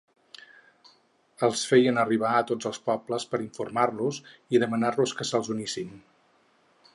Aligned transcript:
Els 1.47 1.65
feien 1.71 1.99
arribar 2.03 2.31
a 2.37 2.45
tots 2.51 2.69
els 2.69 2.81
pobles 2.87 3.27
per 3.35 3.41
informar-los 3.45 4.19
i 4.57 4.63
demanar-los 4.65 5.15
que 5.21 5.29
se'ls 5.33 5.53
unissin. 5.59 5.95